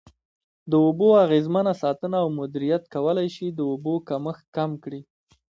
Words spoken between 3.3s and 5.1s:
شي د اوبو کمښت کم کړي.